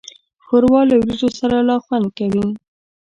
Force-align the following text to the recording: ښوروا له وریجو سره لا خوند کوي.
ښوروا 0.45 0.81
له 0.89 0.95
وریجو 0.99 1.29
سره 1.39 1.57
لا 1.67 1.77
خوند 1.85 2.05
کوي. 2.17 2.45